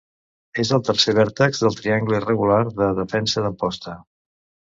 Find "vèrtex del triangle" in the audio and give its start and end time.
1.19-2.17